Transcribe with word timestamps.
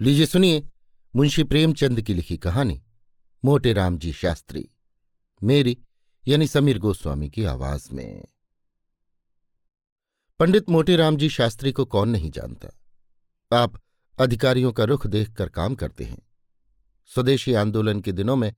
लीजिए 0.00 0.26
सुनिए 0.26 0.68
मुंशी 1.16 1.44
प्रेमचंद 1.44 2.02
की 2.02 2.14
लिखी 2.14 2.36
कहानी, 2.36 2.82
मोटे 3.44 3.72
राम 3.72 3.98
जी 3.98 4.12
शास्त्री, 4.12 4.70
मेरी 5.42 5.78
यानी 6.28 6.46
समीर 6.46 6.78
गोस्वामी 6.78 7.30
की 7.30 7.44
आवाज़ 7.44 7.92
में। 7.92 8.24
पंडित 10.38 10.70
मोटे 10.70 10.96
राम 10.96 11.16
जी 11.16 11.28
शास्त्री 11.28 11.72
को 11.72 11.84
कौन 11.84 12.08
नहीं 12.08 12.30
जानता? 12.30 12.68
आप 13.56 13.82
अधिकारियों 14.20 14.72
का 14.72 14.84
रुख 14.84 15.06
देखकर 15.06 15.48
काम 15.48 15.74
करते 15.74 16.04
हैं। 16.04 16.22
स्वदेशी 17.06 17.54
आंदोलन 17.54 18.00
के 18.00 18.12
दिनों 18.12 18.36
में 18.36 18.54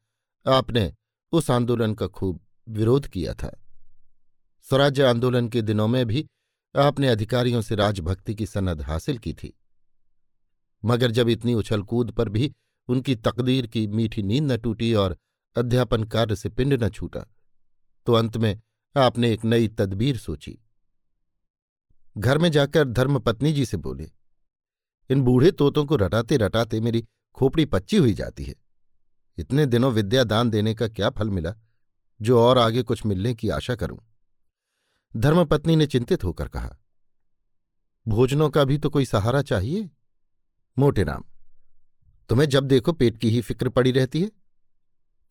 आपने 0.48 0.94
उस 1.32 1.50
आंदोलन 1.50 1.94
का 1.94 2.06
खूब 2.06 2.40
विरोध 2.68 3.08
किया 3.08 3.34
था। 3.34 3.64
स्वराज्य 4.62 5.02
आंदोलन 5.02 5.48
के 5.48 5.62
दिनों 5.62 5.88
में 5.88 6.06
भी 6.06 6.26
आपने 6.76 7.08
अधिकारियों 7.08 7.62
से 7.62 7.74
राजभक्ति 7.74 8.34
की 8.34 8.46
सनद 8.46 8.82
हासिल 8.82 9.18
की 9.18 9.32
थी। 9.32 9.57
मगर 10.82 11.10
जब 11.10 11.28
इतनी 11.28 11.54
उछल 11.54 11.82
कूद 11.82 12.10
पर 12.10 12.28
भी 12.28 12.52
उनकी 12.88 13.14
तकदीर 13.16 13.66
की 13.66 13.86
मीठी 13.86 14.22
नींद 14.22 14.52
न 14.52 14.56
टूटी 14.56 14.92
और 14.94 15.16
अध्यापन 15.56 16.04
कार्य 16.04 16.36
से 16.36 16.48
पिंड 16.48 16.82
न 16.84 16.88
छूटा 16.88 17.26
तो 18.06 18.12
अंत 18.12 18.36
में 18.36 18.60
आपने 18.96 19.32
एक 19.32 19.44
नई 19.44 19.68
तदबीर 19.68 20.16
सोची। 20.16 20.58
घर 22.16 22.38
में 22.38 22.50
जाकर 22.52 22.84
धर्मपत्नी 22.84 23.52
जी 23.52 23.64
से 23.66 23.76
बोले, 23.76 24.10
इन 25.10 25.22
बूढ़े 25.22 25.50
तोतों 25.50 25.84
को 25.86 25.96
रटाते 25.96 26.36
रटाते 26.36 26.80
मेरी 26.80 27.04
खोपड़ी 27.36 27.64
पच्ची 27.64 27.96
हुई 27.96 28.14
जाती 28.14 28.44
है। 28.44 28.54
इतने 29.38 29.66
दिनों 29.66 29.92
विद्या 29.92 30.24
दान 30.24 30.50
देने 30.50 30.74
का 30.74 30.88
क्या 30.88 31.10
फल 31.10 31.30
मिला, 31.30 31.54
जो 32.20 32.40
और 32.40 32.58
आगे 32.58 32.82
कुछ 32.82 33.04
मिलने 33.06 33.34
की 33.34 33.48
आशा 33.48 33.76
करूँ? 33.76 33.98
धर्मपत्नी 35.14 35.76
ने 35.76 35.86
चिंतित 35.86 36.24
होकर 36.24 36.48
कहा, 36.48 36.76
भोजनों 38.06 38.50
का 38.50 38.64
भी 38.64 38.78
तो 38.78 38.90
कोई 38.90 39.04
सहारा 39.04 39.42
चाहिए? 39.42 39.88
मोटे 40.78 41.04
राम, 41.04 41.24
तुम्हें 42.30 42.48
जब 42.48 42.64
देखो 42.64 42.92
पेट 42.92 43.18
की 43.18 43.30
ही 43.30 43.40
फ़िक्र 43.40 43.68
पड़ी 43.68 43.92
रहती 43.92 44.22
है। 44.22 44.30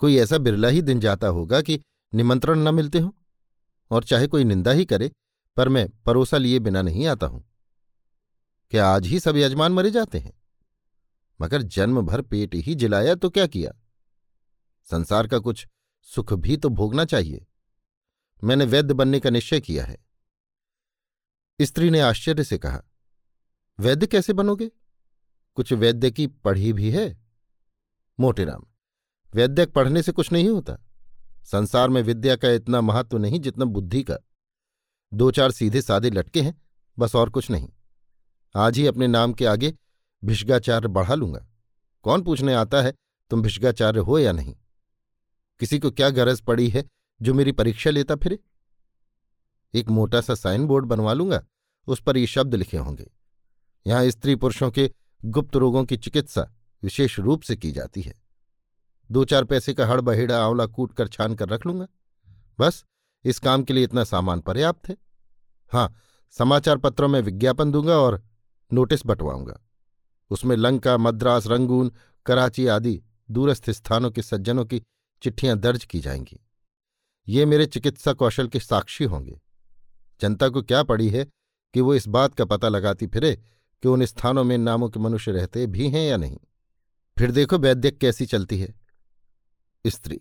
कोई 0.02 0.18
ऐसा 0.18 0.38
बिरला 0.38 0.68
ही 0.68 0.82
दिन 0.82 1.00
जाता 1.00 1.28
होगा 1.28 1.62
कि 1.62 1.80
निमंत्रण 2.14 2.60
न 2.60 2.74
मिलते 2.76 3.00
हो, 3.00 3.16
और 3.92 4.04
चाहे 4.04 4.28
कोई 4.28 4.44
निंदा 4.44 4.72
ही 4.72 4.86
करे, 4.86 5.12
पर 5.58 5.70
मैं 5.70 5.88
परोसा 6.06 6.38
लिए 6.38 6.60
बिना 6.60 6.82
नहीं 6.82 7.08
आता 7.08 7.28
हूँ। 7.28 7.44
क्या 8.72 8.88
आज 8.88 9.06
ही 9.06 9.20
सब 9.20 9.38
यजमान 9.38 9.72
मरे 9.72 9.92
जाते 9.92 10.20
हैं? 10.20 10.34
मगर 11.40 11.62
जन्म 11.62 12.02
भर 12.02 12.22
पेट 12.22 12.56
ही 12.56 12.76
जिलाया 12.76 13.16
तो 13.16 13.30
क्या 13.30 13.48
किया? 13.48 13.72
संसार 14.88 15.28
का 15.28 15.40
कुछ 15.40 15.68
सुख 16.08 16.34
भी 16.34 16.58
तो 16.58 16.70
भोगना 16.70 17.06
चाहिए। 17.06 17.46
मैंने 18.44 18.66
वैद्य 18.66 18.94
बनने 18.94 19.20
का 19.20 19.30
निश्चय 19.30 19.60
किया 19.60 19.86
है। 19.86 19.98
स्त्री 21.60 21.90
ने 21.90 22.00
आश्चर्य 22.00 22.44
से 22.44 22.58
कहा, 22.58 22.82
वैद्य 23.80 24.08
कैसे 24.08 24.34
बनोगे? 24.34 24.70
कुछ 25.58 25.74
वैद्य 25.74 26.12
की 26.12 26.28
पढ़ी 26.28 26.74
भी 26.74 26.92
है? 26.92 27.18
मोटेराम 28.20 28.64
वैद्यक 29.36 29.74
पढ़ने 29.74 30.04
से 30.04 30.12
कुछ 30.12 30.32
नहीं 30.32 30.50
होता। 30.50 30.78
संसार 31.44 31.90
में 31.90 32.02
विद्या 32.02 32.36
का 32.36 32.50
इतना 32.50 32.82
महत्व 32.82 33.18
नहीं 33.18 33.40
जितना 33.40 33.66
बुद्धि 33.66 34.04
का। 34.04 34.18
दो 35.14 35.32
चार 35.32 35.52
सीधे 35.52 35.82
सादे 35.82 36.10
लटके 36.10 36.42
हैं, 36.42 36.62
बस 37.00 37.16
और 37.16 37.30
कुछ 37.30 37.50
नहीं। 37.50 37.70
आज 38.56 38.78
ही 38.78 38.88
अपने 38.88 39.08
नाम 39.08 39.34
के 39.34 39.46
आगे 39.46 39.74
भिष्गाचार्य 40.26 40.88
बढ़ा 40.88 41.16
लूँगा। 41.16 41.48
कौन 42.04 42.22
पूछने 42.22 42.54
आता 42.54 42.82
है, 42.82 42.94
तुम 43.30 43.42
भिष्गाचार्य 43.42 44.00
हो 44.00 44.20
या 44.20 44.32
नहीं? 44.32 44.56
किसी 45.60 45.80
को 45.80 45.92
क्या 45.92 46.10
गरज 46.10 46.42
पड़ी 46.42 46.70
है 46.70 46.86
जो 47.22 47.34
मेरी 47.34 47.52
परीक्षा 47.52 47.90
लेता 47.90 48.16
फिरे? 48.16 48.40
एक 49.74 49.90
मोटा 49.90 50.22
सा 50.22 50.36
साइन 50.36 50.68
बोर्ड 50.68 50.86
बनवा 50.86 51.14
लूँगा, 51.14 51.44
उस 51.88 52.02
पर 52.02 52.18
ये 52.18 52.28
शब्द 52.28 52.56
लिखे 52.56 52.78
होंगे। 52.78 53.12
यहाँ 53.88 54.10
स्त्री 54.10 54.36
पुरुषों 54.36 54.72
के 54.72 54.92
गुप्त 55.26 55.56
रोगों 55.56 55.86
की 55.86 55.98
चिकित्सा 55.98 56.52
विशेष 56.84 57.20
रूप 57.20 57.42
से 57.42 57.56
की 57.56 57.72
जाती 57.72 58.02
है। 58.02 58.14
दो 59.12 59.26
चार 59.26 59.44
पैसे 59.44 59.74
का 59.74 59.88
हड़ 59.88 60.02
बहेड़ा 60.02 60.46
आंवला 60.46 60.66
कूट 60.66 60.94
कर 60.94 61.08
छान 61.08 61.36
कर 61.36 61.50
रख 61.50 61.66
लूँगा। 61.66 61.88
बस, 62.60 62.86
इस 63.24 63.40
काम 63.40 63.64
के 63.64 63.74
लिए 63.74 63.84
इतना 63.84 64.04
सामान 64.04 64.40
पर्याप्त 64.40 64.90
है। 64.90 64.98
हाँ 65.72 65.96
समाचार 66.32 66.78
पत्रों 66.78 67.08
में 67.08 67.22
विज्ञापन 67.22 67.72
दूँगा 67.72 67.98
और 67.98 68.24
नोटिस 68.74 69.06
बंटवाऊँगा। 69.06 69.62
उसमें 70.30 70.56
लंका, 70.56 70.98
मद्रास, 70.98 71.48
रंगून, 71.48 71.92
कराची 72.26 72.68
आदि 72.68 73.02
दूरस्थ 73.32 73.70
स्थानों 73.70 74.12
के 74.12 74.22
सज्जनों 74.22 74.66
की 74.66 74.82
चिट्ठियाँ 75.22 75.58
दर्ज 75.58 75.86
की 75.86 76.00
जाएँगी। 76.00 76.46
ये 77.28 77.46
मेरे 77.46 77.66
चिकित्सा 77.66 78.14
कौशल 78.14 78.48
के 78.48 78.60
साक्षी 78.60 79.04
होंगे। 79.04 79.42
जनता 80.22 80.50
को 80.50 80.62
क्या 80.62 80.84
पड़ी 80.84 81.10
है 81.10 81.26
कि 81.74 81.82
वो 81.82 81.96
इस 81.96 82.08
बात 82.08 82.34
का 82.34 82.46
पता 82.46 82.70
लगाती 82.70 83.08
फिरे 83.08 83.44
कि 83.84 83.88
उन 83.88 84.06
स्थानों 84.06 84.44
में 84.44 84.58
नामों 84.58 84.90
के 84.90 85.00
मनुष्य 85.00 85.32
रहते 85.32 85.66
भी 85.68 85.90
हैं 85.90 86.08
या 86.08 86.18
नहीं। 86.18 86.38
फिर 87.18 87.32
देखो 87.32 87.58
वैद्यक 87.58 87.98
कैसी 87.98 88.26
चलती 88.26 88.60
है। 88.60 88.74
स्त्री, 89.86 90.20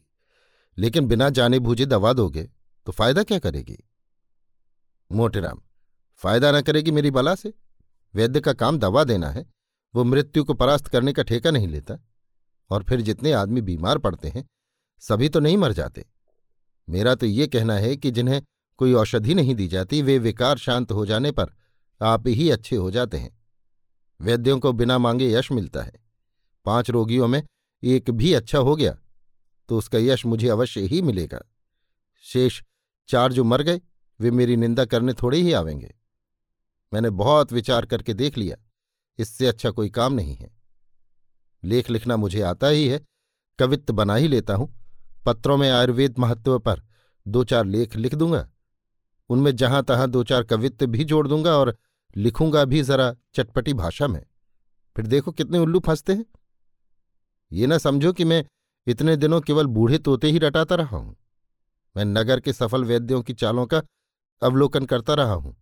लेकिन 0.78 1.06
बिना 1.06 1.28
जाने 1.30 1.58
बूझे 1.58 1.86
दवा 1.86 2.12
दोगे 2.12 2.50
तो 2.86 2.92
फ़ायदा 2.92 3.22
क्या 3.22 3.38
करेगी? 3.38 3.78
मोटेराम 5.10 5.60
फ़ायदा 6.20 6.50
न 6.52 6.60
करेगी 6.60 6.90
मेरी 6.90 7.10
बला 7.10 7.34
से। 7.34 7.52
वैद्य 8.14 8.40
का 8.40 8.52
काम 8.52 8.78
दवा 8.78 9.04
देना 9.04 9.30
है, 9.30 9.46
वो 9.94 10.04
मृत्यु 10.04 10.44
को 10.44 10.54
परास्त 10.54 10.86
करने 10.86 11.12
का 11.12 11.22
ठेका 11.22 11.50
नहीं 11.50 11.68
लेता। 11.68 11.98
और 12.70 12.82
फिर 12.82 13.00
जितने 13.00 13.32
आदमी 13.32 13.60
बीमार 13.60 13.98
पड़ते 13.98 14.28
हैं, 14.28 14.44
सभी 15.02 15.28
तो 15.28 15.40
नहीं 15.40 15.56
मर 15.56 15.72
जाते। 15.72 16.04
मेरा 16.88 17.14
तो 17.14 17.26
ये 17.26 17.46
कहना 17.46 17.74
है 17.74 17.96
कि 17.96 18.10
जिन्हें 18.10 18.42
कोई 18.78 18.92
औषधि 18.92 19.34
नहीं 19.34 19.54
दी 19.54 19.68
जाती, 19.68 20.02
वे 20.02 20.18
विकार 20.18 20.58
शांत 20.58 20.92
हो 20.92 21.06
जाने 21.06 21.32
पर 21.32 21.52
आप 22.02 22.26
ही 22.26 22.50
अच्छे 22.50 22.76
हो 22.76 22.90
जाते 22.90 23.16
हैं। 23.16 23.35
वैद्यों 24.20 24.58
को 24.58 24.72
बिना 24.72 24.98
मांगे 24.98 25.30
यश 25.30 25.50
मिलता 25.52 25.82
है। 25.82 25.92
पाँच 26.66 26.90
रोगियों 26.90 27.28
में 27.28 27.42
एक 27.82 28.10
भी 28.10 28.32
अच्छा 28.34 28.58
हो 28.58 28.76
गया 28.76 28.96
तो 29.68 29.78
उसका 29.78 29.98
यश 29.98 30.24
मुझे 30.26 30.48
अवश्य 30.48 30.80
ही 30.82 31.00
मिलेगा। 31.02 31.40
शेष 32.24 32.62
चार 33.08 33.32
जो 33.32 33.44
मर 33.44 33.62
गए, 33.62 33.80
वे 34.20 34.30
मेरी 34.30 34.56
निंदा 34.56 34.84
करने 34.84 35.12
थोड़े 35.12 35.38
ही 35.38 35.52
आवेंगे। 35.52 35.94
मैंने 36.92 37.10
बहुत 37.12 37.52
विचार 37.52 37.86
करके 37.86 38.14
देख 38.14 38.38
लिया, 38.38 38.56
इससे 39.18 39.46
अच्छा 39.46 39.70
कोई 39.70 39.90
काम 39.90 40.12
नहीं 40.12 40.34
है। 40.34 40.50
लेख 41.62 41.90
लिखना 41.90 42.16
मुझे 42.16 42.40
आता 42.42 42.68
ही 42.68 42.86
है 42.88 43.00
कवित्त 43.58 43.90
बना 43.90 44.14
ही 44.14 44.28
लेता 44.28 44.54
हूँ। 44.54 44.72
पत्रों 45.26 45.56
में 45.56 45.70
आयुर्वेद 45.70 46.18
महत्व 46.18 46.58
पर 46.58 46.82
दो 47.26 47.44
चार 47.44 47.64
लेख 47.66 47.96
लिख 47.96 48.14
दूँगा, 48.14 48.48
उनमें 49.30 49.54
जहाँ 49.56 49.82
तहां 49.84 50.10
दो 50.10 50.22
चार 50.24 50.44
कवित्व 50.44 50.86
भी 50.86 51.04
जोड़ 51.04 51.26
दूँगा 51.28 51.56
और 51.56 51.76
लिखूँगा 52.16 52.64
भी 52.64 52.82
जरा 52.82 53.14
चटपटी 53.34 53.72
भाषा 53.74 54.06
में। 54.06 54.24
फिर 54.96 55.06
देखो 55.06 55.32
कितने 55.32 55.58
उल्लू 55.58 55.80
फंसते 55.80 56.12
हैं। 56.12 56.24
ये 57.50 57.66
ना 57.66 57.78
समझो 57.78 58.12
कि 58.12 58.24
मैं 58.24 58.44
इतने 58.86 59.16
दिनों 59.16 59.40
केवल 59.40 59.66
बूढ़े 59.66 59.98
तोते 59.98 60.30
ही 60.30 60.38
रटाता 60.38 60.74
रहा 60.74 60.96
हूँ। 60.96 61.16
मैं 61.96 62.04
नगर 62.04 62.40
के 62.40 62.52
सफल 62.52 62.84
वैद्यों 62.84 63.22
की 63.22 63.32
चालों 63.32 63.66
का 63.66 63.82
अवलोकन 64.42 64.86
करता 64.86 65.14
रहा 65.14 65.32
हूँ। 65.32 65.56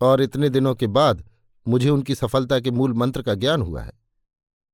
और 0.00 0.22
इतने 0.22 0.48
दिनों 0.48 0.74
के 0.74 0.86
बाद 0.86 1.24
मुझे 1.66 1.88
उनकी 1.90 2.14
सफलता 2.14 2.58
के 2.60 2.70
मूल 2.70 2.92
मंत्र 2.92 3.22
का 3.22 3.34
ज्ञान 3.34 3.62
हुआ 3.62 3.82
है। 3.82 3.92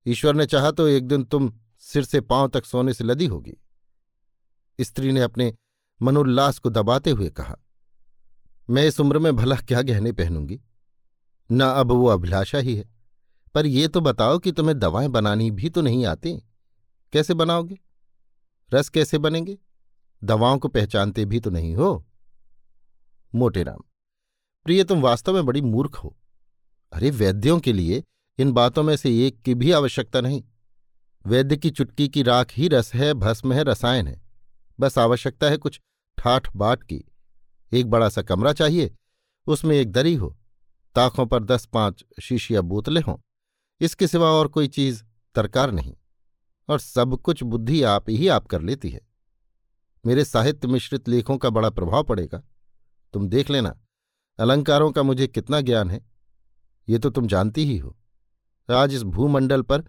ईश्वर 0.06 0.34
ने 0.34 0.46
चाहा 0.46 0.70
तो 0.70 0.86
एक 0.88 1.06
दिन 1.08 1.24
तुम 1.24 1.52
सिर 1.82 2.04
से 2.04 2.20
पाँव 2.20 2.48
तक 2.48 2.64
सोने 2.64 2.94
से 2.94 3.04
लदी 3.04 3.26
होगी। 3.26 3.56
स्त्री 4.78 5.12
ने 5.12 5.20
अपने 5.20 5.52
मनोल्लास 6.00 6.58
को 6.58 6.70
दबाते 6.70 7.10
हुए 7.10 7.28
कहा, 7.30 7.56
मैं 8.68 8.86
इस 8.86 9.00
उम्र 9.00 9.18
में 9.18 9.34
भला 9.36 9.56
क्या 9.58 9.82
गहने 9.82 10.12
पहनूँगी? 10.12 10.60
न 11.52 11.60
अब 11.60 11.92
वो 11.92 12.06
अभिलाषा 12.06 12.58
ही 12.58 12.76
है। 12.76 12.84
पर 13.54 13.66
ये 13.66 13.88
तो 13.88 14.00
बताओ 14.00 14.38
कि 14.38 14.52
तुम्हें 14.52 14.78
दवाएँ 14.78 15.08
बनानी 15.08 15.50
भी 15.50 15.70
तो 15.70 15.80
नहीं 15.82 16.06
आती। 16.06 16.36
कैसे 17.12 17.34
बनाओगे? 17.34 17.78
रस 18.74 18.88
कैसे 18.88 19.18
बनेंगे? 19.18 19.58
दवाओं 20.24 20.58
को 20.58 20.68
पहचानते 20.68 21.24
भी 21.24 21.40
तो 21.40 21.50
नहीं 21.50 21.74
हो। 21.74 22.06
मोटेराम 23.34 23.80
प्रिय 24.64 24.84
तुम 24.84 25.00
वास्तव 25.00 25.34
में 25.34 25.46
बड़ी 25.46 25.60
मूर्ख 25.60 25.96
हो। 25.96 26.16
अरे 26.92 27.10
वैद्यों 27.10 27.60
के 27.60 27.72
लिए 27.72 28.02
इन 28.38 28.52
बातों 28.52 28.82
में 28.82 28.96
से 28.96 29.26
एक 29.26 29.42
की 29.42 29.54
भी 29.54 29.72
आवश्यकता 29.72 30.20
नहीं। 30.20 30.44
वैद्य 31.26 31.56
की 31.56 31.70
चुटकी 31.70 32.08
की 32.08 32.22
राख 32.22 32.52
ही 32.52 32.68
रस 32.68 32.94
है, 32.94 33.14
भस्म 33.14 33.52
है, 33.52 33.64
रसायन 33.64 34.08
है। 34.08 34.22
बस 34.80 34.98
आवश्यकता 34.98 35.46
है 35.46 35.56
कुछ 35.56 35.80
ठाठ 36.18 36.56
बाट 36.56 36.82
की। 36.82 37.04
एक 37.72 37.90
बड़ा 37.90 38.08
सा 38.08 38.22
कमरा 38.22 38.52
चाहिए, 38.52 38.94
उसमें 39.46 39.76
एक 39.76 39.92
दरी 39.92 40.14
हो। 40.14 40.38
ताकों 40.94 41.26
पर 41.26 41.44
दस 41.44 41.64
पाँच 41.66 42.04
शीशिया 42.20 42.60
बोतलें 42.62 43.00
हों, 43.02 43.16
इसके 43.80 44.06
सिवा 44.06 44.30
और 44.30 44.48
कोई 44.48 44.68
चीज़ 44.68 45.02
तरकार 45.34 45.70
नहीं, 45.70 45.94
और 46.68 46.78
सब 46.78 47.16
कुछ 47.16 47.42
बुद्धि 47.42 47.82
आप 47.82 48.10
ही 48.10 48.28
आप 48.28 48.46
कर 48.46 48.62
लेती 48.62 48.90
है। 48.90 49.00
मेरे 50.04 50.24
साहित्य 50.24 50.68
मिश्रित 50.68 51.08
लेखों 51.08 51.36
का 51.38 51.50
बड़ा 51.50 51.70
प्रभाव 51.70 52.04
पड़ेगा। 52.04 52.42
तुम 53.14 53.28
देख 53.28 53.50
लेना, 53.50 53.78
अलंकारों 54.38 54.90
का 54.90 55.02
मुझे 55.02 55.26
कितना 55.26 55.60
ज्ञान 55.60 55.90
है। 55.90 56.04
ये 56.88 56.98
तो 56.98 57.10
तुम 57.10 57.26
जानती 57.26 57.64
ही 57.64 57.76
हो। 57.78 57.96
आज 58.68 58.94
इस 58.94 59.02
भूमंडल 59.04 59.62
पर 59.62 59.84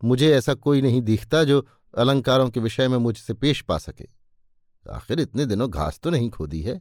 मुझे 0.00 0.34
ऐसा 0.34 0.54
कोई 0.54 0.82
नहीं 0.82 1.00
दिखता 1.02 1.42
जो 1.44 1.66
अलंकारों 1.94 2.48
के 2.50 2.60
विषय 2.60 2.88
में 2.88 2.96
मुझसे 2.98 3.34
पेश 3.34 3.60
पा 3.62 3.78
सके। 3.78 4.08
आखिर 4.84 5.20
इतने 5.20 5.46
दिनों 5.46 5.70
घास 5.70 5.98
तो 6.00 6.10
नहीं 6.10 6.30
खोदी 6.30 6.60
है। 6.62 6.80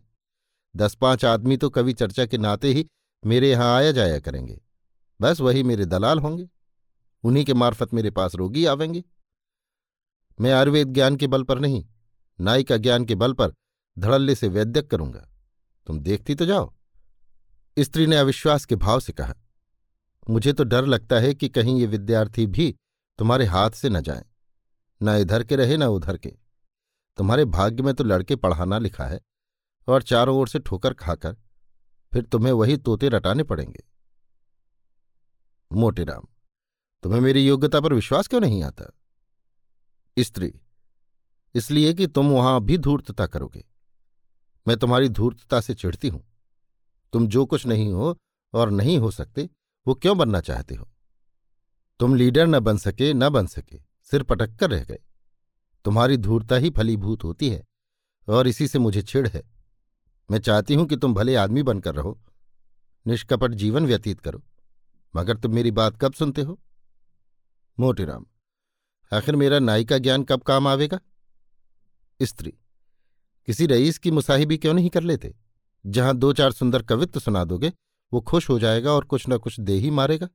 दस 0.76 0.96
पाँच 0.96 1.26
आदमी 1.26 1.58
तो 1.58 1.70
कवि 1.70 1.94
चर्चा 1.94 2.26
के 2.26 2.38
नाते 2.38 2.74
ही 2.74 2.86
मेरे 3.26 3.50
यहाँ 3.52 3.76
आया 3.78 3.92
जाया 3.92 4.20
करेंगे। 4.20 4.60
बस 5.20 5.40
वही 5.42 5.64
मेरे 5.64 5.86
दलाल 5.86 6.20
होंगे। 6.20 6.48
उन्हीं 7.24 7.46
के 7.46 7.54
मार्फत 7.54 7.94
मेरे 7.94 8.12
पास 8.12 8.36
रोगी 8.36 8.66
आवेंगे। 8.66 9.04
मैं 10.40 10.52
आयुर्वेद 10.52 10.88
ज्ञान 10.88 11.16
के 11.16 11.28
बल 11.28 11.44
पर 11.44 11.60
नहीं 11.60 11.86
नाई 12.40 12.64
का 12.64 12.78
ज्ञान 12.78 13.06
के 13.06 13.16
बल 13.16 13.34
पर 13.34 13.54
धड़ल्ले 13.98 14.36
से 14.36 14.48
वैद्यक 14.48 14.90
करूँगा। 14.92 15.28
तुम 15.88 16.00
देखती 16.00 16.36
तो 16.36 16.46
जाओ। 16.46 16.74
स्त्री 17.78 18.08
ने 18.08 18.18
अविश्वास 18.18 18.66
के 18.66 18.76
भाव 18.76 19.00
से 19.00 19.14
कहा, 19.14 19.34
मुझे 20.30 20.54
तो 20.54 20.64
डर 20.64 20.86
लगता 20.86 21.16
है 21.16 21.34
कि 21.34 21.50
कहीं 21.50 21.80
ये 21.80 21.86
विद्यार्थी 21.86 22.46
भी 22.48 22.76
तुम्हारे 23.20 23.46
हाथ 23.46 23.72
से 23.72 23.90
न 23.90 24.02
जाए, 24.02 24.24
न 25.02 25.18
इधर 25.18 25.44
के 25.44 25.56
रहे, 25.56 25.78
न 25.78 25.84
उधर 25.84 26.18
के। 26.18 26.30
तुम्हारे 27.18 27.46
भाग्य 27.46 27.84
में 27.84 27.94
तो 27.94 28.04
लड़के 28.04 28.36
पढ़ाना 28.36 28.78
लिखा 28.78 29.06
है 29.06 29.20
और 29.88 30.04
चारों 30.04 30.38
ओर 30.38 30.48
से 30.48 30.60
ठोकर 30.60 30.94
खाकर 30.94 31.36
फिर 32.14 32.24
तुम्हें 32.24 32.54
वही 32.54 32.78
तोते 32.78 33.10
रटाने 33.10 33.44
पड़ेंगे। 33.44 33.84
मोटेराम 35.72 36.28
तुम्हें 37.04 37.22
मेरी 37.22 37.48
योग्यता 37.48 37.80
पर 37.82 37.94
विश्वास 37.94 38.28
क्यों 38.28 38.42
नहीं 38.42 38.64
आता? 38.64 38.92
स्त्री, 40.20 40.54
इसलिए 41.56 41.94
कि 41.94 42.08
तुम 42.08 42.32
वहाँ 42.32 42.62
भी 42.62 42.78
धूर्तता 42.78 43.28
करोगे। 43.28 43.66
मैं 44.68 44.78
तुम्हारी 44.78 45.10
धूर्तता 45.10 45.62
से 45.62 45.74
चिढ़ती 45.74 46.08
हूँ। 46.08 46.24
तुम 47.14 47.28
जो 47.28 47.46
कुछ 47.46 47.66
नहीं 47.66 47.92
हो 47.92 48.18
और 48.54 48.72
नहीं 48.72 48.98
हो 48.98 49.12
सकते, 49.12 49.50
वो 49.88 49.94
क्यों 49.94 50.18
बनना 50.18 50.42
चाहते 50.42 50.76
हो? 50.76 50.90
तुम 52.00 52.16
लीडर 52.16 52.48
न 52.48 52.60
बन 52.60 52.78
सके, 52.78 53.14
न 53.14 53.30
बन 53.30 53.48
सके, 53.48 53.78
सिर 54.04 54.24
पटक 54.24 54.56
कर 54.56 54.70
रह 54.70 54.84
गए। 54.84 55.00
तुम्हारी 55.86 56.18
धूर्ता 56.18 56.56
ही 56.56 56.70
फलीभूत 56.70 57.24
होती 57.24 57.50
है 57.50 57.64
और 58.28 58.48
इसी 58.48 58.68
से 58.68 58.80
मुझे 58.80 59.02
छिड़ 59.02 59.28
है। 59.28 59.53
मैं 60.30 60.40
चाहती 60.40 60.76
हूँ 60.76 60.86
कि 60.88 60.96
तुम 60.96 61.14
भले 61.14 61.36
आदमी 61.36 61.64
बनकर 61.64 61.96
रहो, 61.96 62.20
निष्कपट 63.06 63.54
जीवन 63.54 63.86
व्यतीत 63.86 64.20
करो, 64.20 64.44
मगर 65.14 65.38
तुम 65.38 65.54
मेरी 65.56 65.72
बात 65.72 65.98
कब 66.02 66.14
सुनते 66.14 66.42
हो? 66.42 66.60
मोटीराम 67.78 68.26
आखिर 69.12 69.36
मेरा 69.36 69.60
नाई 69.60 69.86
का 69.86 69.98
ज्ञान 69.98 70.24
कब 70.24 70.42
काम 70.42 70.68
आवेगा? 70.68 71.00
स्त्री, 72.20 72.54
किसी 73.48 73.66
रईस 73.68 73.98
की 73.98 74.12
मुसाहिबी 74.12 74.58
क्यों 74.58 74.74
नहीं 74.74 74.90
कर 74.90 75.04
लेते? 75.04 75.36
जहाँ 75.86 76.16
दो 76.16 76.32
चार 76.34 76.52
सुंदर 76.52 76.82
कवित्व 76.82 77.20
सुना 77.20 77.44
दोगे, 77.44 77.72
वो 78.12 78.22
खुश 78.22 78.50
हो 78.50 78.58
जाएगा 78.60 78.92
और 78.92 79.06
कुछ 79.06 79.26
न 79.30 79.38
कुछ 79.38 79.60
दे 79.60 79.74
ही 79.74 79.90
मारेगा। 79.92 80.28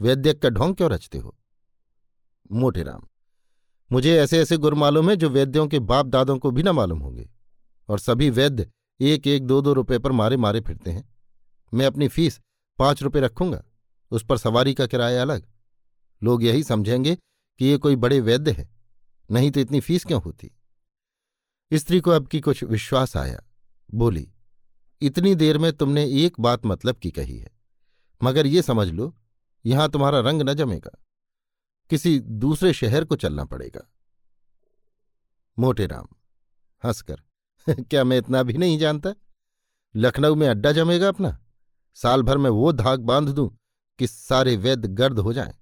वैद्यक 0.00 0.42
का 0.42 0.48
ढोंग 0.48 0.74
क्यों 0.76 0.90
रचते 0.90 1.18
हो? 1.18 1.36
मोटेराम 2.52 3.06
मुझे 3.90 4.16
ऐसे 4.18 4.40
ऐसे 4.40 4.56
गुर 4.56 4.74
मालूम 4.74 5.10
है 5.10 5.16
जो 5.16 5.28
वैद्यों 5.28 5.66
के 5.68 5.78
बाप 5.78 6.06
दादों 6.06 6.38
को 6.38 6.50
भी 6.50 6.62
न 6.62 6.68
मालूम 6.68 6.98
होंगे, 6.98 7.28
और 7.88 7.98
सभी 7.98 8.30
वैद्य 8.30 8.70
एक 9.00 9.26
एक 9.26 9.46
दो 9.46 9.60
दो 9.60 9.72
रुपए 9.72 9.98
पर 9.98 10.12
मारे 10.12 10.36
मारे 10.36 10.60
फिरते 10.60 10.90
हैं। 10.90 11.08
मैं 11.72 11.86
अपनी 11.86 12.08
फ़ीस 12.08 12.40
पाँच 12.78 13.02
रुपये 13.02 13.22
रखूँगा, 13.22 13.62
उस 14.12 14.24
पर 14.24 14.38
सवारी 14.38 14.74
का 14.74 14.86
किराया 14.86 15.22
अलग। 15.22 15.46
लोग 16.22 16.42
यही 16.44 16.62
समझेंगे 16.62 17.14
कि 17.14 17.66
ये 17.66 17.76
कोई 17.76 17.96
बड़े 17.96 18.20
वैद्य 18.20 18.50
है, 18.50 18.68
नहीं 19.30 19.50
तो 19.50 19.60
इतनी 19.60 19.80
फ़ीस 19.80 20.04
क्यों 20.04 20.22
होती? 20.22 20.50
स्त्री 21.72 22.00
को 22.00 22.10
अब 22.10 22.26
की 22.28 22.40
कुछ 22.40 22.62
विश्वास 22.64 23.16
आया। 23.16 23.40
बोली, 23.94 24.28
इतनी 25.02 25.34
देर 25.34 25.58
में 25.58 25.72
तुमने 25.72 26.04
एक 26.24 26.40
बात 26.40 26.66
मतलब 26.66 26.96
की 26.96 27.10
कही 27.10 27.38
है। 27.38 27.50
मगर 28.22 28.46
ये 28.46 28.62
समझ 28.62 28.88
लो, 28.88 29.14
यहाँ 29.64 29.90
तुम्हारा 29.90 30.20
रंग 30.20 30.42
न 30.42 30.54
जमेगा। 30.54 30.98
किसी 31.90 32.18
दूसरे 32.20 32.72
शहर 32.72 33.04
को 33.04 33.16
चलना 33.16 33.44
पड़ेगा। 33.44 33.88
मोटेराम 35.58 36.06
हंसकर 36.84 37.22
क्या 37.80 38.04
मैं 38.04 38.18
इतना 38.18 38.42
भी 38.42 38.52
नहीं 38.52 38.78
जानता? 38.78 39.14
लखनऊ 39.96 40.34
में 40.34 40.48
अड्डा 40.48 40.72
जमेगा 40.72 41.08
अपना? 41.08 41.38
साल 41.94 42.22
भर 42.22 42.38
में 42.38 42.50
वो 42.50 42.72
धाक 42.72 43.00
बाँध 43.00 43.28
दूँ 43.28 43.58
कि 43.98 44.06
सारे 44.06 44.56
वैद्य 44.56 44.88
गर्द 44.88 45.18
हो 45.18 45.32
जाएँ। 45.32 45.54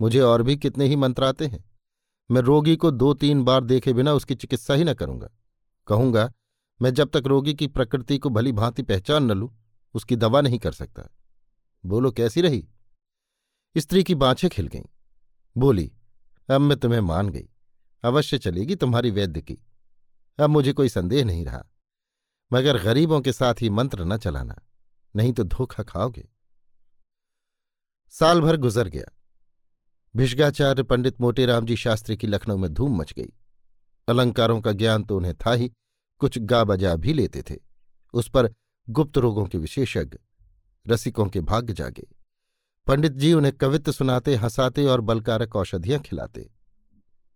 मुझे 0.00 0.20
और 0.20 0.42
भी 0.42 0.56
कितने 0.56 0.86
ही 0.86 0.96
मंत्र 0.96 1.24
आते 1.24 1.46
हैं। 1.46 1.70
मैं 2.30 2.40
रोगी 2.40 2.76
को 2.76 2.90
दो 2.90 3.14
तीन 3.14 3.44
बार 3.44 3.64
देखे 3.64 3.92
बिना 3.92 4.12
उसकी 4.12 4.34
चिकित्सा 4.34 4.74
ही 4.74 4.84
न 4.84 4.94
करूँगा। 4.94 5.28
कहूँगा, 5.86 6.32
मैं 6.82 6.94
जब 6.94 7.08
तक 7.08 7.22
रोगी 7.26 7.54
की 7.54 7.66
प्रकृति 7.66 8.18
को 8.18 8.30
भली 8.30 8.52
भांति 8.52 8.82
पहचान 8.82 9.24
न 9.24 9.32
लूँ, 9.32 9.56
उसकी 9.94 10.16
दवा 10.16 10.40
नहीं 10.40 10.58
कर 10.58 10.72
सकता। 10.72 11.10
बोलो, 11.86 12.12
कैसी 12.12 12.40
रही? 12.40 12.68
स्त्री 13.76 14.04
की 14.04 14.14
बाँछें 14.14 14.50
खिल 14.50 14.66
गईं। 14.66 14.84
बोली, 15.56 15.92
अब 16.50 16.60
मैं 16.60 16.78
तुम्हें 16.78 17.00
मान 17.00 17.28
गई। 17.28 17.48
अवश्य 18.04 18.38
चलेगी 18.38 18.74
तुम्हारी 18.74 19.10
वैद्य 19.10 19.40
की। 19.40 19.65
अब 20.38 20.50
मुझे 20.50 20.72
कोई 20.72 20.88
संदेह 20.88 21.24
नहीं 21.24 21.44
रहा। 21.44 21.64
मगर 22.52 22.82
गरीबों 22.82 23.20
के 23.20 23.32
साथ 23.32 23.54
ही 23.60 23.70
मंत्र 23.70 24.04
न 24.04 24.18
चलाना, 24.18 24.56
नहीं 25.16 25.32
तो 25.32 25.44
धोखा 25.44 25.82
खाओगे। 25.82 26.28
साल 28.08 28.40
भर 28.40 28.56
गुजर 28.56 28.88
गया। 28.88 29.18
भिषगाचार्य 30.16 30.82
पंडित 30.82 31.20
मोटेराम 31.20 31.66
जी 31.66 31.76
शास्त्री 31.76 32.16
की 32.16 32.26
लखनऊ 32.26 32.56
में 32.56 32.74
धूम 32.74 32.98
मच 32.98 33.12
गई। 33.12 33.32
अलंकारों 34.08 34.60
का 34.60 34.72
ज्ञान 34.72 35.04
तो 35.04 35.16
उन्हें 35.16 35.34
था 35.34 35.52
ही, 35.52 35.72
कुछ 36.18 36.38
गा 36.38 36.64
बजा 36.64 36.96
भी 36.96 37.12
लेते 37.12 37.42
थे। 37.42 37.56
उस 38.12 38.30
पर 38.30 38.54
गुप्त 38.90 39.18
रोगों 39.18 39.46
के 39.46 39.58
विशेषज्ञ, 39.58 40.18
रसिकों 40.88 41.26
के 41.26 41.40
भाग्य 41.40 41.72
जागे। 41.72 42.06
पंडित 42.86 43.12
जी 43.12 43.32
उन्हें 43.32 43.56
कवित्व 43.56 43.92
सुनाते, 43.92 44.34
हंसाते 44.34 44.86
और 44.86 45.00
बलकारक 45.00 45.56
औषधियाँ 45.56 46.00
खिलाते। 46.00 46.50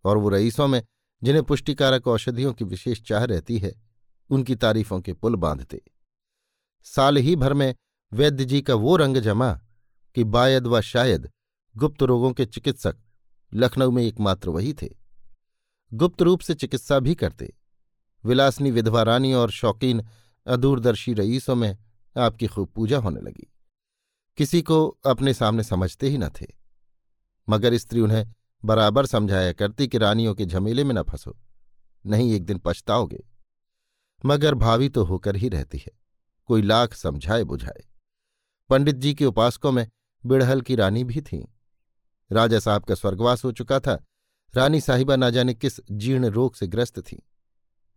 और 0.03 0.17
वो 0.17 0.29
रईसों 0.29 0.67
में 0.67 0.83
जिन्हें 1.23 1.45
पुष्टिकारक 1.45 2.07
औषधियों 2.07 2.53
की 2.53 2.65
विशेष 2.65 3.01
चाह 3.01 3.23
रहती 3.23 3.57
है, 3.57 3.81
उनकी 4.29 4.55
तारीफों 4.55 5.01
के 5.01 5.13
पुल 5.13 5.35
बांधते। 5.35 5.81
साल 6.83 7.17
ही 7.17 7.35
भर 7.35 7.53
में 7.53 7.75
वैद्य 8.13 8.45
जी 8.45 8.61
का 8.61 8.75
वो 8.75 8.95
रंग 8.95 9.17
जमा 9.17 9.53
कि 10.15 10.23
बायद 10.23 10.67
व 10.67 10.81
शायद 10.81 11.31
गुप्त 11.77 12.03
रोगों 12.03 12.33
के 12.33 12.45
चिकित्सक 12.45 12.95
लखनऊ 13.53 13.91
में 13.91 14.03
एकमात्र 14.03 14.49
वही 14.49 14.73
थे। 14.73 14.89
गुप्त 15.93 16.21
रूप 16.21 16.39
से 16.39 16.53
चिकित्सा 16.53 16.99
भी 16.99 17.15
करते। 17.15 17.57
विलासनी 18.25 18.71
विधवा 18.71 19.03
रानी 19.03 19.33
और 19.33 19.51
शौकीन 19.51 20.05
अदूरदर्शी 20.47 21.13
रईसों 21.13 21.55
में 21.55 21.77
आपकी 22.17 22.47
खूब 22.47 22.67
पूजा 22.67 22.97
होने 22.99 23.21
लगी। 23.21 23.53
किसी 24.37 24.61
को 24.61 24.87
अपने 25.05 25.33
सामने 25.33 25.63
समझते 25.63 26.09
ही 26.09 26.17
न 26.17 26.29
थे। 26.29 26.47
मगर 27.49 27.77
स्त्री 27.77 27.99
उन्हें 27.99 28.33
बराबर 28.63 29.05
समझाया 29.05 29.51
करती 29.53 29.87
कि 29.87 29.97
रानियों 29.97 30.33
के 30.35 30.45
झमेले 30.45 30.83
में 30.83 30.93
न 30.95 31.03
फंसो, 31.03 31.35
नहीं 32.05 32.33
एक 32.33 32.45
दिन 32.45 32.57
पछताओगे। 32.57 33.23
मगर 34.23 34.55
भावी 34.55 34.89
तो 34.89 35.03
होकर 35.03 35.35
ही 35.35 35.49
रहती 35.49 35.77
है, 35.77 35.91
कोई 36.49 36.61
लाख 36.61 36.93
समझाए 36.93 37.43
बुझाए। 37.43 37.83
पंडित 38.69 38.95
जी 38.95 39.13
के 39.13 39.25
उपासकों 39.25 39.71
में 39.71 39.87
बिड़हल 40.23 40.61
की 40.61 40.75
रानी 40.75 41.03
भी 41.03 41.21
थीं। 41.21 41.43
राजा 42.31 42.59
साहब 42.59 42.83
का 42.83 42.95
स्वर्गवास 42.95 43.43
हो 43.43 43.51
चुका 43.51 43.79
था, 43.79 43.99
रानी 44.53 44.81
साहिबा 44.81 45.15
ना 45.15 45.29
जाने 45.29 45.53
किस 45.53 45.79
जीर्ण 45.91 46.29
रोग 46.29 46.55
से 46.55 46.67
ग्रस्त 46.67 46.99
थी। 47.01 47.21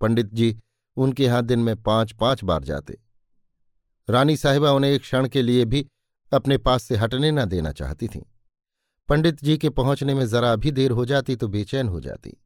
पंडित 0.01 0.35
जी 0.35 0.57
उनके 0.97 1.25
यहाँ 1.25 1.43
दिन 1.43 1.59
में 1.59 1.77
पाँच 1.83 2.13
पाँच 2.13 2.45
बार 2.45 2.65
जाते। 2.65 2.99
रानी 4.09 4.37
साहिबा 4.37 4.73
उन्हें 4.73 4.91
एक 4.91 5.01
क्षण 5.01 5.29
के 5.29 5.43
लिए 5.43 5.65
भी 5.65 5.87
अपने 6.33 6.59
पास 6.59 6.83
से 6.83 6.97
हटने 6.97 7.31
न 7.31 7.45
देना 7.45 7.73
चाहती 7.73 8.09
थीं। 8.09 8.23
पंडित 9.09 9.45
जी 9.45 9.59
के 9.59 9.71
पहुँचने 9.71 10.15
में 10.15 10.27
जरा 10.27 10.57
भी 10.57 10.71
देर 10.71 10.91
हो 10.91 11.05
जाती 11.05 11.37
तो 11.37 11.49
बेचैन 11.49 11.89
हो 11.89 12.01
जाती। 12.01 12.37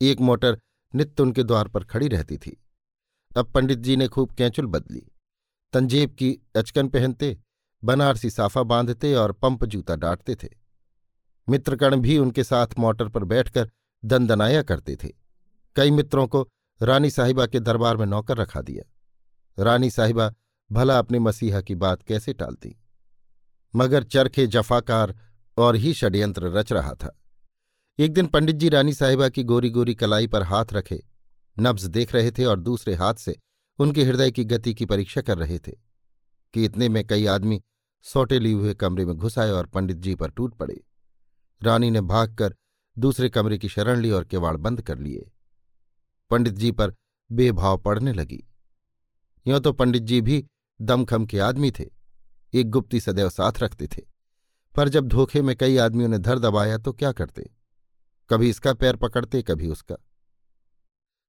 एक 0.00 0.20
मोटर 0.20 0.60
नित्य 0.94 1.22
उनके 1.22 1.42
द्वार 1.42 1.68
पर 1.68 1.84
खड़ी 1.84 2.08
रहती 2.08 2.36
थी। 2.36 2.64
अब 3.36 3.46
पंडित 3.46 3.78
जी 3.78 3.96
ने 3.96 4.08
खूब 4.08 4.32
कैंचुल 4.32 4.66
बदली। 4.66 5.02
तंजेब 5.72 6.10
की 6.10 6.38
अचकन 6.56 6.88
पहनते, 6.88 7.38
बनारसी 7.84 8.30
साफा 8.30 8.62
बांधते 8.62 9.14
और 9.14 9.32
पंप 9.32 9.64
जूता 9.64 9.96
डांटते 9.96 10.34
थे। 10.34 10.48
मित्रकण 11.48 11.96
भी 11.96 12.18
उनके 12.18 12.44
साथ 12.44 12.66
मोटर 12.78 13.08
पर 13.08 13.24
बैठकर 13.24 13.70
दंदनाया 14.04 14.62
करते 14.62 14.96
थे। 14.96 15.08
कई 15.76 15.90
मित्रों 15.90 16.26
को 16.26 16.48
रानी 16.82 17.10
साहिबा 17.10 17.46
के 17.46 17.60
दरबार 17.60 17.96
में 17.96 18.06
नौकर 18.06 18.36
रखा 18.36 18.60
दिया। 18.60 18.84
रानी 19.62 19.90
साहिबा 19.90 20.34
भला 20.72 20.98
अपने 20.98 21.18
मसीहा 21.18 21.60
की 21.60 21.74
बात 21.74 22.02
कैसे 22.02 22.32
टालती? 22.32 22.76
मगर 23.76 24.02
चरखे 24.02 24.46
जफाकार 24.46 25.31
और 25.56 25.76
ही 25.76 25.92
षड्यंत्र 25.94 26.50
रच 26.50 26.72
रहा 26.72 26.94
था। 26.94 27.16
एक 27.98 28.12
दिन 28.12 28.26
पंडित 28.26 28.56
जी 28.56 28.68
रानी 28.68 28.92
साहिबा 28.94 29.28
की 29.28 29.42
गोरी 29.44 29.70
गोरी 29.70 29.94
कलाई 29.94 30.26
पर 30.26 30.42
हाथ 30.42 30.72
रखे, 30.72 31.02
नब्ज 31.56 31.84
देख 31.86 32.14
रहे 32.14 32.30
थे 32.30 32.44
और 32.44 32.60
दूसरे 32.60 32.94
हाथ 32.94 33.14
से 33.14 33.36
उनके 33.78 34.04
हृदय 34.04 34.30
की 34.30 34.44
गति 34.44 34.74
की 34.74 34.86
परीक्षा 34.86 35.20
कर 35.20 35.38
रहे 35.38 35.58
थे 35.58 35.72
कि 36.54 36.64
इतने 36.64 36.88
में 36.88 37.06
कई 37.06 37.26
आदमी 37.26 37.60
सौटे 38.04 38.38
लिए 38.38 38.52
हुए 38.52 38.74
कमरे 38.74 39.04
में 39.04 39.14
घुस 39.14 39.38
आए 39.38 39.50
और 39.50 39.66
पंडित 39.66 39.96
जी 39.96 40.14
पर 40.14 40.30
टूट 40.30 40.54
पड़े। 40.54 40.80
रानी 41.60 41.90
ने 41.90 42.00
भागकर 42.00 42.54
दूसरे 42.96 43.28
कमरे 43.28 43.58
की 43.58 43.68
शरण 43.68 44.00
ली 44.00 44.10
और 44.10 44.24
किवाड़ 44.24 44.56
बंद 44.56 44.82
कर 44.82 44.98
लिए। 44.98 45.30
पंडित 46.30 46.54
जी 46.54 46.70
पर 46.72 46.94
बेभाव 47.30 47.78
पड़ने 47.78 48.12
लगी। 48.12 48.42
यों 49.46 49.60
तो 49.60 49.72
पंडित 49.72 50.02
जी 50.02 50.20
भी 50.20 50.44
दमखम 50.80 51.26
के 51.26 51.38
आदमी 51.38 51.70
थे, 51.70 51.86
एक 52.52 52.70
गुप्ती 52.70 53.00
सदैव 53.00 53.28
साथ 53.30 53.62
रखते 53.62 53.86
थे। 53.86 54.02
पर 54.74 54.88
जब 54.88 55.08
धोखे 55.08 55.42
में 55.42 55.54
कई 55.56 55.76
आदमियों 55.76 56.08
ने 56.08 56.18
धर 56.18 56.38
दबाया 56.38 56.78
तो 56.78 56.92
क्या 56.92 57.12
करते? 57.12 57.50
कभी 58.30 58.48
इसका 58.50 58.72
पैर 58.74 58.96
पकड़ते, 58.96 59.42
कभी 59.42 59.68
उसका। 59.68 59.96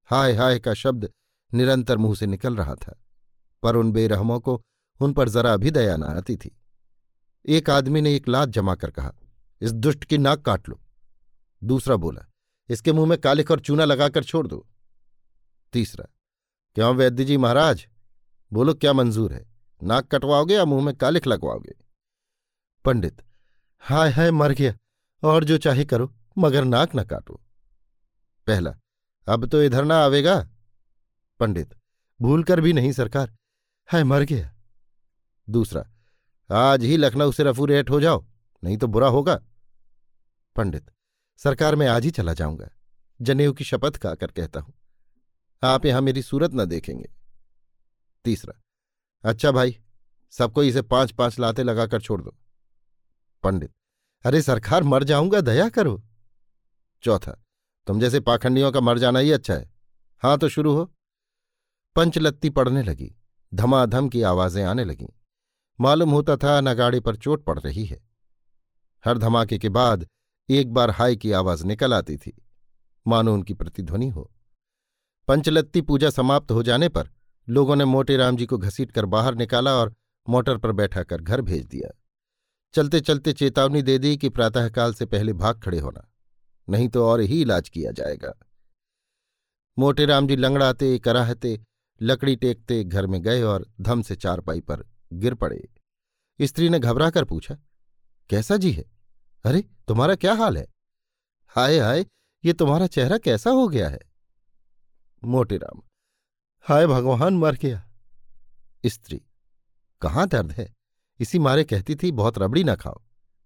हाय 0.09 0.33
हाय 0.33 0.59
का 0.59 0.73
शब्द 0.73 1.09
निरंतर 1.51 1.97
मुँह 1.97 2.15
से 2.15 2.25
निकल 2.25 2.55
रहा 2.55 2.75
था, 2.75 2.99
पर 3.63 3.75
उन 3.75 3.91
बेरहमों 3.91 4.39
को 4.39 4.61
उन 4.99 5.13
पर 5.13 5.29
जरा 5.29 5.55
भी 5.57 5.71
दया 5.71 5.97
न 5.97 6.03
आती 6.03 6.35
थी। 6.37 6.55
एक 7.45 7.69
आदमी 7.69 8.01
ने 8.01 8.15
एक 8.15 8.27
लात 8.27 8.49
जमा 8.49 8.75
कर 8.75 8.91
कहा, 8.91 9.13
इस 9.61 9.71
दुष्ट 9.71 10.03
की 10.03 10.17
नाक 10.17 10.41
काट 10.41 10.69
लो। 10.69 10.79
दूसरा 11.61 11.95
बोला, 11.95 12.25
इसके 12.69 12.93
मुँह 12.93 13.09
में 13.09 13.17
कालिख 13.17 13.51
और 13.51 13.59
चूना 13.59 13.85
लगाकर 13.85 14.23
छोड़ 14.23 14.45
दो। 14.47 14.65
तीसरा, 15.73 16.05
क्यों 16.75 16.95
वैद्य 16.95 17.25
जी 17.25 17.37
महाराज? 17.37 17.87
बोलो 18.51 18.73
क्या 18.73 18.93
मंजूर 18.93 19.33
है? 19.33 19.45
नाक 19.81 20.07
कटवाओगे 20.07 20.55
या 20.55 20.65
मुँह 20.65 20.83
में 20.85 20.95
कालिख 20.95 21.27
लगवाओगे? 21.27 21.73
पंडित 22.85 23.21
हाय 23.83 24.11
हाय 24.11 24.31
मर 24.31 24.51
गया 24.51 24.73
और 25.23 25.43
जो 25.43 25.57
चाहे 25.57 25.83
करो, 25.85 26.13
मगर 26.37 26.63
नाक 26.63 26.95
न 26.95 27.03
काटो। 27.03 27.33
पहला, 28.47 28.71
अब 29.27 29.45
तो 29.45 29.61
इधर 29.63 29.85
ना 29.85 29.95
आवेगा। 29.95 30.35
पंडित 31.39 31.73
भूल 32.19 32.43
कर 32.43 32.61
भी 32.61 32.73
नहीं 32.73 32.91
सरकार। 32.91 33.33
हाय 33.89 34.03
मर 34.03 34.23
गया। 34.23 34.51
दूसरा, 35.47 35.83
आज 36.49 36.83
ही 36.83 36.97
लखनऊ 36.97 37.31
से 37.31 37.43
रफू 37.43 37.65
रेट 37.65 37.89
हो 37.89 37.99
जाओ, 38.01 38.23
नहीं 38.63 38.77
तो 38.77 38.87
बुरा 38.87 39.07
होगा। 39.07 39.35
पंडित, 40.55 40.89
सरकार 41.39 41.75
मैं 41.75 41.87
आज 41.87 42.05
ही 42.05 42.11
चला 42.11 42.33
जाऊँगा। 42.33 42.69
जनेऊ 43.19 43.53
की 43.53 43.63
शपथ 43.63 43.97
खाकर 43.97 44.27
कहता 44.27 44.59
हूँ, 44.59 44.73
आप 45.63 45.85
यहाँ 45.85 46.01
मेरी 46.01 46.21
सूरत 46.21 46.51
न 46.53 46.65
देखेंगे। 46.65 47.09
तीसरा 48.25 48.53
अच्छा 49.23 49.51
भाई, 49.51 49.77
सबको 50.33 50.63
इसे 50.63 50.81
पाँच 50.83 51.11
पाँच 51.11 51.39
लाते 51.39 51.63
लगाकर 51.63 52.01
छोड़ 52.01 52.21
दो। 52.21 52.35
पंडित। 53.43 53.71
अरे, 54.25 54.41
सरकार, 54.41 54.83
मर 54.83 55.03
जाऊँगा, 55.03 55.41
दया 55.41 55.69
करो। 55.69 56.03
चौथा, 57.03 57.43
तुम 57.87 57.99
जैसे 57.99 58.19
पाखंडियों 58.19 58.71
का 58.71 58.79
मर 58.79 58.99
जाना 58.99 59.19
ही 59.19 59.31
अच्छा 59.31 59.53
है। 59.53 59.73
हाँ 60.19 60.37
तो 60.37 60.49
शुरू 60.49 60.73
हो। 60.73 60.93
पंचलत्ती 61.95 62.49
पड़ने 62.49 62.83
लगी। 62.83 63.15
धमाधम 63.53 64.09
की 64.09 64.21
आवाज़ें 64.21 64.63
आने 64.63 64.85
लगीं। 64.85 65.07
मालूम 65.79 66.09
होता 66.09 66.37
था 66.37 66.61
नगाड़े 66.61 66.99
पर 66.99 67.15
चोट 67.15 67.43
पड़ 67.43 67.59
रही 67.59 67.85
है। 67.85 68.03
हर 69.05 69.17
धमाके 69.17 69.57
के 69.57 69.69
बाद 69.69 70.07
एक 70.49 70.73
बार 70.73 70.89
हाय 70.89 71.15
की 71.15 71.31
आवाज़ 71.31 71.65
निकल 71.65 71.93
आती 71.93 72.17
थी। 72.17 72.45
मानो 73.07 73.33
उनकी 73.33 73.53
प्रतिध्वनि 73.53 74.09
हो। 74.09 74.31
पंचलत्ती 75.27 75.81
पूजा 75.81 76.09
समाप्त 76.09 76.51
हो 76.51 76.63
जाने 76.63 76.89
पर 76.89 77.09
लोगों 77.49 77.75
ने 77.75 77.85
मोटे 77.85 78.17
राम 78.17 78.37
जी 78.37 78.45
को 78.45 78.57
घसीट 78.57 78.91
कर 78.91 79.05
बाहर 79.05 79.35
निकाला 79.35 79.73
और 79.73 79.93
मोटर 80.29 80.57
पर 80.57 80.71
बैठाकर 80.71 81.21
घर 81.21 81.41
भेज 81.41 81.65
दिया। 81.65 82.02
चलते 82.73 82.99
चलते 82.99 83.33
चेतावनी 83.33 83.81
दे 83.81 83.97
दी 83.97 84.17
कि 84.17 84.29
प्रातःकाल 84.29 84.93
से 84.93 85.05
पहले 85.05 85.33
भाग 85.33 85.59
खड़े 85.61 85.79
होना, 85.79 86.11
नहीं 86.69 86.87
तो 86.89 87.05
और 87.05 87.19
ही 87.19 87.41
इलाज 87.41 87.69
किया 87.69 87.91
जाएगा। 87.91 88.33
मोटे 89.77 90.05
राम 90.05 90.27
जी 90.27 90.35
लंगड़ाते, 90.35 90.97
कराहते, 90.99 91.59
लकड़ी 92.01 92.35
टेकते, 92.35 92.83
घर 92.83 93.07
में 93.07 93.21
गए 93.21 93.41
और 93.41 93.69
धम 93.81 94.01
से 94.01 94.15
चारपाई 94.15 94.61
पर 94.61 94.85
गिर 95.13 95.33
पड़े। 95.33 95.67
स्त्री 96.39 96.69
ने 96.69 96.79
घबरा 96.79 97.09
कर 97.09 97.25
पूछा, 97.25 97.57
कैसा 98.29 98.57
जी 98.57 98.71
है? 98.71 98.85
अरे, 99.45 99.61
तुम्हारा 99.87 100.15
क्या 100.15 100.33
हाल 100.33 100.57
है? 100.57 100.67
हाय 101.47 101.79
हाय, 101.79 102.05
ये 102.43 102.53
तुम्हारा 102.53 102.87
चेहरा 102.87 103.17
कैसा 103.17 103.49
हो 103.49 103.67
गया 103.67 103.89
है? 103.89 103.99
मोटेराम 105.23 105.81
हाय, 106.65 106.87
भगवान, 106.87 107.37
मर 107.37 107.55
गया। 107.55 107.83
स्त्री, 108.85 109.21
कहाँ 110.01 110.27
दर्द 110.27 110.51
है? 110.51 110.73
इसी 111.19 111.39
मारे 111.39 111.63
कहती 111.63 111.95
थी, 111.95 112.11
बहुत 112.11 112.37
रबड़ी 112.37 112.63
ना 112.63 112.75
खाओ। 112.75 113.01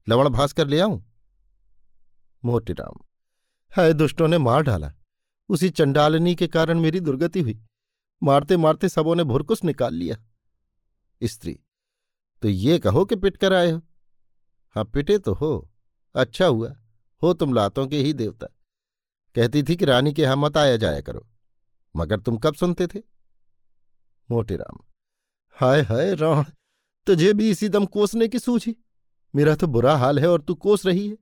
लवण 0.10 0.30
भास 0.30 0.54
कर 0.54 0.68
ले 0.68 0.80
आऊँ? 0.80 1.04
मोटेराम 2.46 3.06
हाय 3.78 3.94
दुष्टों 3.94 4.28
ने 4.28 4.38
मार 4.38 4.62
डाला। 4.62 4.94
उसी 5.50 5.70
चंडालनी 5.70 6.36
के 6.36 6.48
कारण 6.48 6.80
मेरी 6.80 7.00
दुर्गति 7.00 7.42
हुई। 7.42 7.64
मारते 8.24 8.58
मारते 8.58 8.90
सबों 8.90 9.16
ने 9.16 9.24
भुरकुस 9.24 9.64
निकाल 9.64 9.94
लिया। 9.94 10.18
स्त्री 11.24 11.60
तो 12.42 12.48
ये 12.48 12.80
कहो 12.80 13.06
कि 13.06 13.16
पिट 13.16 13.38
कर 13.38 13.54
आए 13.54 13.72
हो? 13.72 13.82
हाँ 14.76 14.86
पिटे 14.86 15.18
तो 15.18 15.34
हो। 15.34 15.70
अच्छा 16.16 16.46
हुआ। 16.46 16.76
हो 17.24 17.34
तुम 17.34 17.54
लातों 17.54 17.88
के 17.88 17.98
ही 17.98 18.14
देवता। 18.14 18.48
कहती 19.36 19.64
थी 19.64 19.76
कि 19.76 19.86
रानी 19.86 20.14
के 20.14 20.22
यहाँ 20.22 20.36
मत 20.36 20.58
आया 20.58 20.78
जाया 20.78 21.02
करो। 21.02 21.28
मगर 21.96 22.20
तुम 22.20 22.38
कब 22.38 22.54
सुनते 22.54 22.88
थे? 22.88 23.00
मोटेराम 24.32 24.78
हाय 25.52 25.82
हाय 25.82 26.16
राण 26.16 26.44
तुझे 27.08 27.34
भी 27.34 27.50
इसी 27.50 27.70
दम 27.70 27.86
कोसने 27.86 28.28
की 28.28 28.40
सूझी। 28.40 28.76
मेरा 29.34 29.56
तो 29.56 29.68
बुरा 29.68 29.96
हाल 29.96 30.20
है 30.20 30.28
और 30.28 30.42
तू 30.42 30.56
कोस 30.56 30.86
रही 30.86 31.08
है। 31.08 31.18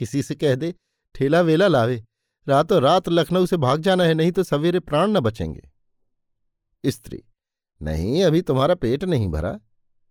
किसी 0.00 0.22
से 0.22 0.34
कह 0.34 0.54
दे, 0.54 0.74
ठेला 1.14 1.40
वेला 1.40 1.68
लावे। 1.68 2.04
रातों 2.46 2.80
रात 2.82 3.08
लखनऊ 3.08 3.46
से 3.46 3.56
भाग 3.56 3.80
जाना 3.80 4.04
है, 4.04 4.14
नहीं 4.14 4.32
तो 4.32 4.42
सवेरे 4.42 4.80
प्राण 4.80 5.10
न 5.10 5.20
बचेंगे। 5.20 5.70
स्त्री, 6.84 7.22
नहीं, 7.80 8.22
अभी 8.24 8.42
तुम्हारा 8.42 8.74
पेट 8.74 9.04
नहीं 9.04 9.28
भरा। 9.28 9.58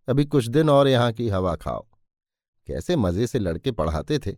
अभी 0.08 0.26
कुछ 0.26 0.48
दिन 0.48 0.70
और 0.70 0.88
यहाँ 0.88 1.12
की 1.14 1.28
हवा 1.30 1.56
खाओ। 1.56 1.86
कैसे 2.68 2.96
मज़े 2.96 3.28
से 3.28 3.40
लड़के 3.40 3.72
पढ़ाते 3.72 4.20
थे। 4.20 4.32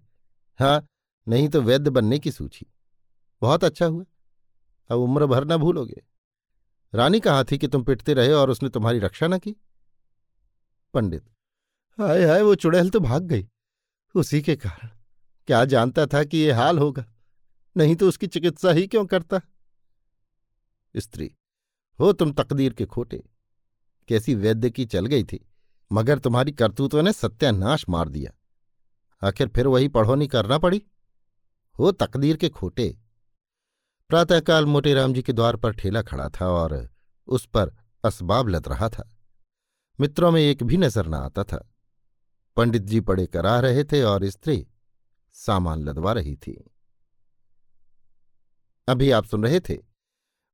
हाँ 0.60 0.86
नहीं 1.28 1.50
तो 1.50 1.62
वैद्य 1.62 1.90
बनने 1.90 2.20
की 2.20 2.32
सूची 2.32 2.66
बहुत 3.42 3.64
अच्छा 3.64 3.86
हुआ। 3.86 4.04
अब 4.90 5.00
उम्र 5.00 5.26
भर 5.26 5.46
न 5.46 5.58
भूलोगे। 5.58 6.02
रानी 6.94 7.20
कहाँ 7.20 7.46
थी 7.52 7.58
कि 7.58 7.68
तुम 7.68 7.84
पिटते 7.84 8.14
रहे 8.14 8.32
और 8.34 8.50
उसने 8.50 8.70
तुम्हारी 8.70 9.00
रक्षा 9.00 9.28
न 9.28 9.38
की? 9.38 9.56
पंडित। 10.94 11.24
हाय 12.00 12.26
हाय, 12.26 12.42
वो 12.42 12.56
चुड़ैल 12.56 12.90
तो 12.90 13.00
भाग 13.00 13.24
गई। 13.24 13.48
उसी 14.16 14.42
के 14.42 14.56
कारण। 14.56 14.90
क्या 15.48 15.66
जानता 15.66 16.06
था 16.06 16.24
कि 16.24 16.38
ये 16.38 16.52
हाल 16.52 16.80
होगा? 16.80 17.06
नहीं 17.78 17.96
तो 17.96 18.08
उसकी 18.08 18.28
चिकित्सा 18.28 18.72
ही 18.72 18.88
क्यों 18.88 19.06
करता? 19.06 19.42
स्त्री, 20.96 21.32
हो 22.00 22.14
तुम 22.14 22.32
तकदीर 22.34 22.74
के 22.74 22.86
खोटे। 22.86 23.24
कैसी 24.08 24.36
वैद्य 24.36 24.70
की 24.70 24.86
चल 24.86 25.06
गई 25.06 25.24
थी, 25.24 25.46
मगर 25.92 26.20
तुम्हारी 26.20 26.52
करतूतों 26.52 27.04
ने 27.04 27.14
सत्यानाश 27.14 27.86
मार 27.90 28.10
दिया। 28.10 28.32
आखिर 29.28 29.48
फिर 29.48 29.68
वही 29.68 29.88
पढ़ोनी 29.88 30.28
करना 30.28 30.58
पड़ी? 30.58 30.82
हो 31.80 31.92
तकदीर 31.92 32.38
के 32.38 32.50
खोटे। 32.50 32.98
प्रातःकाल 34.10 34.66
मोटेराम 34.66 35.14
जी 35.14 35.22
के 35.22 35.34
द्वार 35.34 35.56
पर 35.56 35.74
ठेला 35.74 36.02
खड़ा 36.02 36.30
था 36.30 36.48
और 36.48 36.90
उस 37.28 37.46
पर 37.46 37.76
असबाब 38.04 38.48
लद 38.48 38.68
रहा 38.68 38.90
था। 38.90 39.19
मित्रों 40.00 40.32
में 40.32 40.42
एक 40.42 40.64
भी 40.64 40.78
नज़र 40.78 41.08
न 41.08 41.14
आता 41.14 41.44
था। 41.44 41.70
पंडित 42.58 42.82
जी 42.82 43.00
पड़े 43.02 43.26
करा 43.26 43.60
रहे 43.60 43.84
थे 43.84 44.02
और 44.04 44.26
स्त्री 44.26 44.68
सामान 45.34 45.84
लदवा 45.84 46.12
रही 46.14 46.36
थी। 46.36 46.54
अभी 48.88 49.12
आप 49.12 49.26
सुन 49.26 49.44
रहे 49.44 49.60
थे 49.60 49.78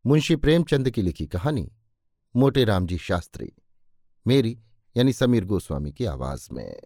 मुंशी 0.06 0.36
प्रेमचंद 0.36 0.90
की 0.90 1.02
लिखी 1.02 1.28
कहानी, 1.28 1.72
मोटे 2.36 2.64
रामजी 2.64 2.98
शास्त्री, 2.98 3.52
मेरी 4.28 4.58
यानी 4.96 5.14
समीर 5.14 5.46
गोस्वामी 5.46 5.92
की 5.92 6.06
आवाज़ 6.06 6.48
में। 6.54 6.82